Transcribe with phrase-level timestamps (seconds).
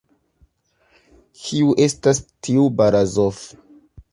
[1.41, 3.47] Kiu estas tiu Barazof?